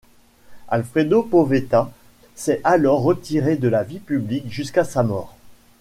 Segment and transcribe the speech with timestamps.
[0.67, 1.91] Alfredo Poveda
[2.33, 5.35] s'est alors retiré de la vie publique jusqu'à sa mort.